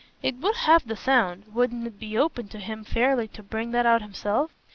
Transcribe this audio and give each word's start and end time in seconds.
It 0.23 0.37
would 0.37 0.55
have 0.55 0.87
the 0.87 0.95
sound 0.95 1.45
wouldn't 1.53 1.85
it 1.85 1.99
be 1.99 2.17
open 2.17 2.47
to 2.47 2.57
him 2.57 2.83
fairly 2.83 3.27
to 3.27 3.43
bring 3.43 3.69
that 3.69 3.85
out 3.85 4.01
himself? 4.01 4.49